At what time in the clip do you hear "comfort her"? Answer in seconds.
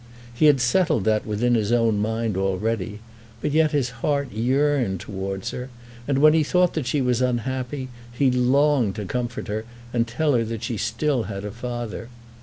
9.05-9.63